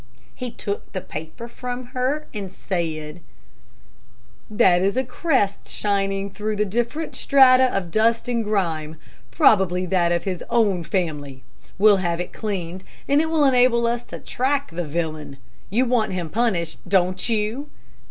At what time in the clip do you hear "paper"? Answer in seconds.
1.01-1.47